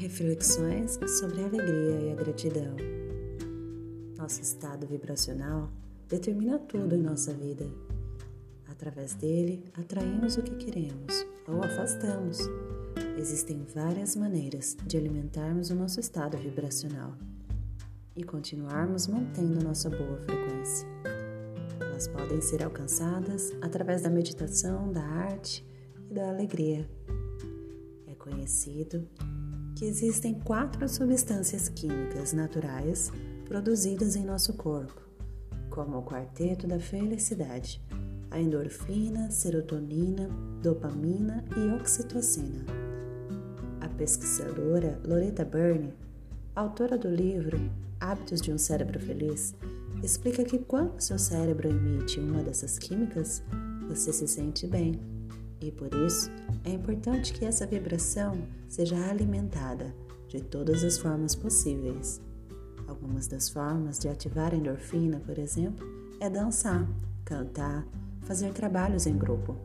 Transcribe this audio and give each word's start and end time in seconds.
Reflexões 0.00 0.98
sobre 1.18 1.42
a 1.42 1.44
alegria 1.44 2.00
e 2.00 2.10
a 2.10 2.14
gratidão. 2.14 2.74
Nosso 4.16 4.40
estado 4.40 4.86
vibracional 4.86 5.70
determina 6.08 6.58
tudo 6.58 6.94
em 6.96 7.02
nossa 7.02 7.34
vida. 7.34 7.66
Através 8.66 9.12
dele, 9.12 9.62
atraímos 9.74 10.38
o 10.38 10.42
que 10.42 10.54
queremos 10.54 11.26
ou 11.46 11.62
afastamos. 11.62 12.38
Existem 13.18 13.62
várias 13.74 14.16
maneiras 14.16 14.74
de 14.86 14.96
alimentarmos 14.96 15.68
o 15.68 15.74
nosso 15.74 16.00
estado 16.00 16.38
vibracional 16.38 17.12
e 18.16 18.24
continuarmos 18.24 19.06
mantendo 19.06 19.62
nossa 19.62 19.90
boa 19.90 20.16
frequência. 20.16 20.88
Elas 21.78 22.08
podem 22.08 22.40
ser 22.40 22.62
alcançadas 22.62 23.52
através 23.60 24.00
da 24.00 24.08
meditação, 24.08 24.90
da 24.90 25.04
arte 25.04 25.62
e 26.08 26.14
da 26.14 26.30
alegria. 26.30 26.88
É 28.06 28.14
conhecido 28.14 29.06
que 29.74 29.84
existem 29.84 30.34
quatro 30.34 30.88
substâncias 30.88 31.68
químicas 31.68 32.32
naturais 32.32 33.12
produzidas 33.46 34.16
em 34.16 34.24
nosso 34.24 34.54
corpo, 34.54 35.00
como 35.70 35.98
o 35.98 36.02
quarteto 36.02 36.66
da 36.66 36.78
felicidade, 36.78 37.80
a 38.30 38.40
endorfina, 38.40 39.30
serotonina, 39.30 40.28
dopamina 40.62 41.44
e 41.56 41.74
oxitocina. 41.74 42.64
A 43.80 43.88
pesquisadora 43.88 45.00
Loretta 45.04 45.44
Byrne, 45.44 45.94
autora 46.54 46.96
do 46.96 47.08
livro 47.08 47.58
Hábitos 47.98 48.40
de 48.40 48.52
um 48.52 48.58
Cérebro 48.58 49.00
Feliz, 49.00 49.54
explica 50.02 50.44
que 50.44 50.58
quando 50.58 51.00
seu 51.00 51.18
cérebro 51.18 51.68
emite 51.68 52.20
uma 52.20 52.42
dessas 52.42 52.78
químicas, 52.78 53.42
você 53.88 54.12
se 54.12 54.26
sente 54.28 54.66
bem 54.66 55.00
e 55.60 55.70
por 55.70 55.92
isso 55.94 56.30
é 56.64 56.70
importante 56.70 57.32
que 57.32 57.44
essa 57.44 57.66
vibração 57.66 58.38
seja 58.68 58.96
alimentada 59.08 59.94
de 60.28 60.40
todas 60.40 60.82
as 60.84 60.98
formas 60.98 61.34
possíveis. 61.34 62.20
Algumas 62.86 63.26
das 63.26 63.48
formas 63.48 63.98
de 63.98 64.08
ativar 64.08 64.52
a 64.52 64.56
endorfina, 64.56 65.20
por 65.20 65.38
exemplo, 65.38 65.86
é 66.18 66.30
dançar, 66.30 66.88
cantar, 67.24 67.86
fazer 68.22 68.52
trabalhos 68.52 69.06
em 69.06 69.16
grupo, 69.16 69.56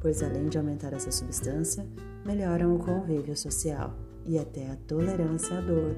pois 0.00 0.22
além 0.22 0.48
de 0.48 0.58
aumentar 0.58 0.92
essa 0.92 1.10
substância, 1.10 1.86
melhoram 2.24 2.74
o 2.74 2.78
convívio 2.78 3.36
social 3.36 3.94
e 4.26 4.38
até 4.38 4.70
a 4.70 4.76
tolerância 4.86 5.58
à 5.58 5.60
dor. 5.60 5.96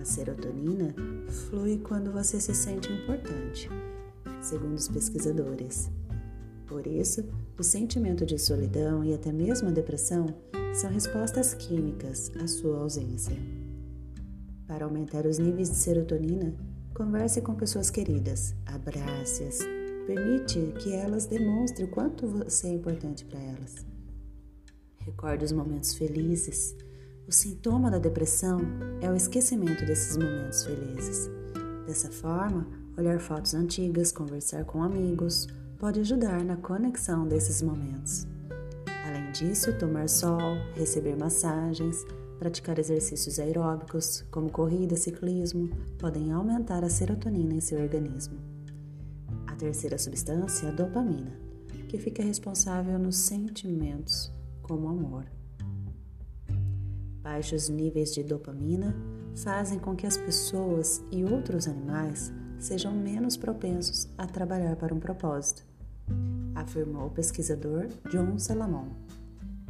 A 0.00 0.04
serotonina 0.04 0.94
flui 1.28 1.78
quando 1.78 2.12
você 2.12 2.40
se 2.40 2.54
sente 2.54 2.92
importante, 2.92 3.68
segundo 4.40 4.74
os 4.74 4.88
pesquisadores. 4.88 5.90
Por 6.68 6.86
isso, 6.86 7.24
o 7.58 7.62
sentimento 7.62 8.26
de 8.26 8.38
solidão 8.38 9.02
e 9.02 9.14
até 9.14 9.32
mesmo 9.32 9.68
a 9.68 9.72
depressão 9.72 10.26
são 10.74 10.90
respostas 10.90 11.54
químicas 11.54 12.30
à 12.38 12.46
sua 12.46 12.80
ausência. 12.80 13.36
Para 14.66 14.84
aumentar 14.84 15.24
os 15.24 15.38
níveis 15.38 15.70
de 15.70 15.76
serotonina, 15.76 16.54
converse 16.94 17.40
com 17.40 17.54
pessoas 17.54 17.88
queridas, 17.88 18.54
abrace-as, 18.66 19.60
permite 20.06 20.74
que 20.78 20.92
elas 20.92 21.24
demonstrem 21.24 21.86
o 21.86 21.90
quanto 21.90 22.26
você 22.26 22.66
é 22.66 22.72
importante 22.74 23.24
para 23.24 23.40
elas. 23.40 23.86
Recorde 24.98 25.46
os 25.46 25.52
momentos 25.52 25.94
felizes. 25.94 26.76
O 27.26 27.32
sintoma 27.32 27.90
da 27.90 27.98
depressão 27.98 28.60
é 29.00 29.10
o 29.10 29.16
esquecimento 29.16 29.86
desses 29.86 30.18
momentos 30.18 30.64
felizes. 30.64 31.30
Dessa 31.86 32.10
forma, 32.10 32.68
olhar 32.94 33.18
fotos 33.18 33.54
antigas, 33.54 34.12
conversar 34.12 34.66
com 34.66 34.82
amigos, 34.82 35.48
pode 35.78 36.00
ajudar 36.00 36.44
na 36.44 36.56
conexão 36.56 37.26
desses 37.26 37.62
momentos. 37.62 38.26
Além 39.06 39.30
disso, 39.30 39.72
tomar 39.78 40.08
sol, 40.08 40.56
receber 40.74 41.16
massagens, 41.16 42.04
praticar 42.38 42.78
exercícios 42.78 43.38
aeróbicos, 43.38 44.22
como 44.30 44.50
corrida, 44.50 44.96
ciclismo, 44.96 45.70
podem 45.98 46.32
aumentar 46.32 46.82
a 46.82 46.90
serotonina 46.90 47.54
em 47.54 47.60
seu 47.60 47.80
organismo. 47.80 48.38
A 49.46 49.54
terceira 49.54 49.96
substância 49.98 50.66
é 50.66 50.70
a 50.70 50.72
dopamina, 50.72 51.38
que 51.88 51.96
fica 51.96 52.24
responsável 52.24 52.98
nos 52.98 53.16
sentimentos, 53.16 54.32
como 54.62 54.88
amor. 54.88 55.26
Baixos 57.22 57.68
níveis 57.68 58.12
de 58.12 58.24
dopamina 58.24 58.96
fazem 59.36 59.78
com 59.78 59.94
que 59.94 60.06
as 60.06 60.16
pessoas 60.16 61.04
e 61.12 61.24
outros 61.24 61.68
animais 61.68 62.32
sejam 62.58 62.92
menos 62.92 63.36
propensos 63.36 64.08
a 64.18 64.26
trabalhar 64.26 64.74
para 64.74 64.92
um 64.92 64.98
propósito 64.98 65.67
afirmou 66.60 67.06
o 67.06 67.10
pesquisador 67.10 67.88
John 68.10 68.38
Salamon, 68.38 68.88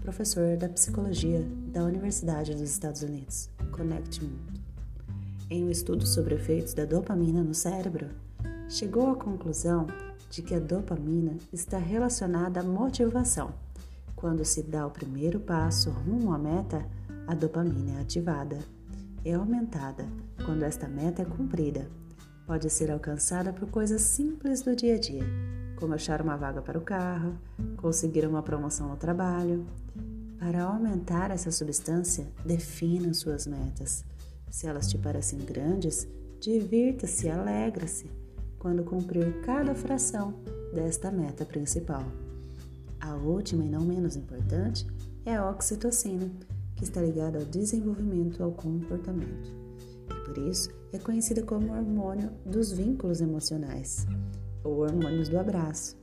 professor 0.00 0.56
da 0.56 0.68
psicologia 0.68 1.46
da 1.72 1.84
Universidade 1.84 2.54
dos 2.54 2.70
Estados 2.70 3.02
Unidos, 3.02 3.50
Connecticut. 3.72 4.30
Em 5.50 5.64
um 5.64 5.70
estudo 5.70 6.06
sobre 6.06 6.34
efeitos 6.34 6.74
da 6.74 6.84
dopamina 6.84 7.42
no 7.42 7.54
cérebro, 7.54 8.08
chegou 8.68 9.10
à 9.10 9.16
conclusão 9.16 9.86
de 10.30 10.42
que 10.42 10.54
a 10.54 10.60
dopamina 10.60 11.36
está 11.52 11.78
relacionada 11.78 12.60
à 12.60 12.62
motivação. 12.62 13.52
Quando 14.14 14.44
se 14.44 14.62
dá 14.62 14.86
o 14.86 14.90
primeiro 14.90 15.40
passo 15.40 15.90
rumo 15.90 16.32
à 16.32 16.38
meta, 16.38 16.84
a 17.26 17.34
dopamina 17.34 17.98
é 17.98 18.00
ativada. 18.00 18.58
É 19.24 19.34
aumentada 19.34 20.06
quando 20.44 20.62
esta 20.62 20.88
meta 20.88 21.22
é 21.22 21.24
cumprida. 21.24 21.88
Pode 22.48 22.70
ser 22.70 22.90
alcançada 22.90 23.52
por 23.52 23.68
coisas 23.68 24.00
simples 24.00 24.62
do 24.62 24.74
dia 24.74 24.94
a 24.94 24.98
dia, 24.98 25.22
como 25.76 25.92
achar 25.92 26.22
uma 26.22 26.34
vaga 26.34 26.62
para 26.62 26.78
o 26.78 26.80
carro, 26.80 27.38
conseguir 27.76 28.26
uma 28.26 28.42
promoção 28.42 28.88
no 28.88 28.96
trabalho. 28.96 29.66
Para 30.38 30.62
aumentar 30.62 31.30
essa 31.30 31.50
substância, 31.50 32.26
defina 32.46 33.12
suas 33.12 33.46
metas. 33.46 34.02
Se 34.50 34.66
elas 34.66 34.88
te 34.88 34.96
parecem 34.96 35.40
grandes, 35.40 36.08
divirta-se, 36.40 37.28
alegra-se 37.28 38.10
quando 38.58 38.82
cumprir 38.82 39.42
cada 39.42 39.74
fração 39.74 40.32
desta 40.72 41.10
meta 41.10 41.44
principal. 41.44 42.06
A 42.98 43.14
última 43.14 43.62
e 43.62 43.68
não 43.68 43.82
menos 43.82 44.16
importante 44.16 44.86
é 45.26 45.36
a 45.36 45.50
oxitocina, 45.50 46.30
que 46.76 46.84
está 46.84 47.02
ligada 47.02 47.40
ao 47.40 47.44
desenvolvimento 47.44 48.42
ao 48.42 48.52
comportamento. 48.52 49.67
E 50.10 50.24
por 50.24 50.38
isso 50.38 50.70
é 50.92 50.98
conhecida 50.98 51.42
como 51.42 51.72
hormônio 51.72 52.30
dos 52.44 52.72
vínculos 52.72 53.20
emocionais 53.20 54.06
ou 54.64 54.80
hormônios 54.80 55.28
do 55.28 55.38
abraço. 55.38 55.96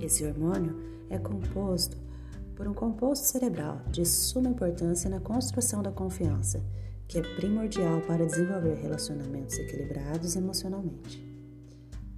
Esse 0.00 0.24
hormônio 0.24 0.76
é 1.08 1.18
composto 1.18 1.96
por 2.54 2.68
um 2.68 2.74
composto 2.74 3.26
cerebral 3.26 3.80
de 3.90 4.06
suma 4.06 4.48
importância 4.48 5.10
na 5.10 5.20
construção 5.20 5.82
da 5.82 5.90
confiança, 5.90 6.64
que 7.08 7.18
é 7.18 7.22
primordial 7.36 8.00
para 8.02 8.24
desenvolver 8.24 8.74
relacionamentos 8.74 9.58
equilibrados 9.58 10.36
emocionalmente. 10.36 11.22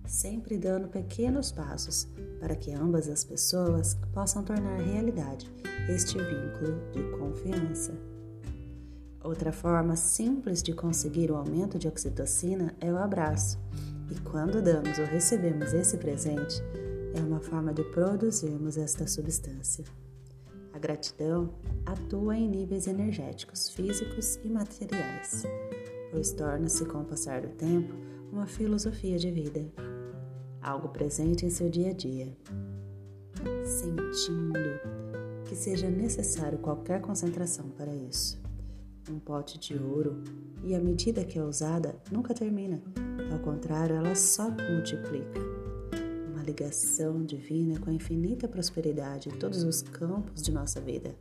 Sempre 0.07 0.57
dando 0.57 0.89
pequenos 0.89 1.51
passos 1.51 2.09
para 2.39 2.55
que 2.55 2.73
ambas 2.73 3.09
as 3.09 3.25
pessoas 3.25 3.99
possam 4.13 4.45
tornar 4.45 4.79
realidade 4.81 5.51
este 5.89 6.17
vínculo 6.19 6.79
de 6.93 7.03
confiança. 7.19 8.16
Outra 9.27 9.51
forma 9.51 9.97
simples 9.97 10.63
de 10.63 10.73
conseguir 10.73 11.33
o 11.33 11.37
aumento 11.37 11.81
de 11.81 11.89
oxitocina 11.89 12.73
é 12.81 12.93
o 12.93 12.97
abraço. 12.97 13.59
E 14.09 14.21
quando 14.21 14.63
damos 14.63 15.01
ou 15.01 15.05
recebemos 15.05 15.73
esse 15.73 15.97
presente, 15.97 16.63
é 17.13 17.21
uma 17.21 17.41
forma 17.41 17.75
de 17.75 17.83
produzirmos 17.83 18.79
esta 18.79 19.05
substância. 19.09 19.85
A 20.73 20.79
gratidão 20.79 21.53
atua 21.85 22.37
em 22.37 22.49
níveis 22.49 22.87
energéticos, 22.87 23.69
físicos 23.71 24.39
e 24.45 24.49
materiais, 24.49 25.43
pois 26.13 26.31
torna-se, 26.31 26.85
com 26.85 27.01
o 27.01 27.05
passar 27.05 27.41
do 27.41 27.49
tempo, 27.49 27.93
uma 28.31 28.47
filosofia 28.47 29.19
de 29.19 29.33
vida, 29.33 29.67
algo 30.63 30.91
presente 30.91 31.45
em 31.45 31.51
seu 31.51 31.69
dia 31.69 31.91
a 31.91 31.95
dia. 31.95 32.33
Sentindo 33.65 34.61
que 35.47 35.57
seja 35.57 35.91
necessário 35.91 36.59
qualquer 36.59 37.01
concentração 37.01 37.69
para 37.71 37.93
isso. 37.93 38.46
Um 39.09 39.21
pote 39.21 39.57
de 39.59 39.77
ouro, 39.77 40.21
e 40.65 40.75
a 40.75 40.81
medida 40.81 41.25
que 41.25 41.39
é 41.39 41.45
usada 41.45 41.95
nunca 42.11 42.35
termina, 42.35 42.83
ao 43.31 43.39
contrário, 43.39 43.95
ela 43.95 44.17
só 44.17 44.51
multiplica. 44.51 45.41
Uma 46.33 46.43
ligação 46.43 47.25
divina 47.25 47.79
com 47.79 47.91
a 47.91 47.93
infinita 47.93 48.49
prosperidade 48.49 49.29
em 49.29 49.33
todos 49.39 49.63
os 49.63 49.81
campos 49.81 50.43
de 50.43 50.51
nossa 50.51 50.81
vida. 50.81 51.15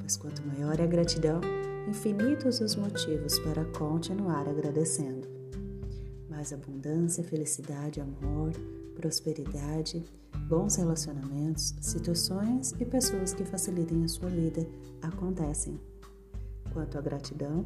Pois 0.00 0.18
quanto 0.18 0.46
maior 0.46 0.78
é 0.78 0.84
a 0.84 0.86
gratidão, 0.86 1.40
infinitos 1.88 2.60
os 2.60 2.76
motivos 2.76 3.38
para 3.38 3.64
continuar 3.66 4.46
agradecendo. 4.46 5.26
Mais 6.28 6.52
abundância, 6.52 7.24
felicidade, 7.24 8.02
amor, 8.02 8.52
prosperidade, 8.94 10.04
bons 10.46 10.76
relacionamentos, 10.76 11.74
situações 11.80 12.74
e 12.78 12.84
pessoas 12.84 13.32
que 13.32 13.46
facilitem 13.46 14.04
a 14.04 14.08
sua 14.08 14.28
vida 14.28 14.66
acontecem. 15.00 15.80
Quanto 16.74 16.98
à 16.98 17.00
gratidão, 17.00 17.64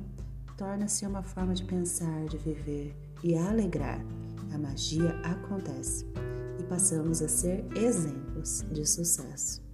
torna-se 0.59 1.07
uma 1.07 1.23
forma 1.23 1.55
de 1.55 1.65
pensar, 1.65 2.27
de 2.27 2.37
viver 2.37 2.95
e 3.25 3.35
alegrar. 3.35 3.99
A 4.53 4.59
magia 4.59 5.19
acontece 5.25 6.05
e 6.61 6.63
passamos 6.65 7.23
a 7.23 7.29
ser 7.29 7.65
exemplos 7.75 8.67
de 8.71 8.85
sucesso. 8.85 9.68